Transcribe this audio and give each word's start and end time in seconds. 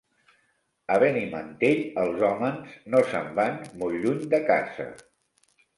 A 0.95 0.95
Benimantell 1.03 1.83
els 2.05 2.25
hòmens 2.31 2.75
no 2.95 3.05
se’n 3.13 3.33
van 3.43 3.65
molt 3.83 4.03
lluny 4.07 4.29
de 4.35 4.43
casa. 4.51 4.93